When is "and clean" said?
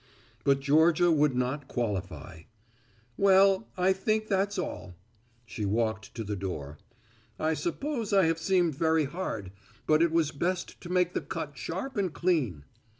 11.97-12.63